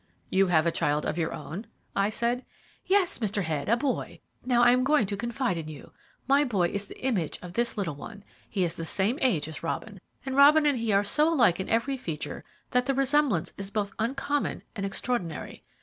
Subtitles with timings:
[0.31, 2.43] "You have a child of your own?" I said.
[2.87, 3.43] "Yes, Mr.
[3.43, 4.19] Head, a boy.
[4.43, 5.91] Now, I am going to confide in you.
[6.27, 8.23] My boy is the image of this little one.
[8.49, 11.69] He is the same age as Robin, and Robin and he are so alike in
[11.69, 15.61] every feature that the resemblance is both uncommon and extraordinary.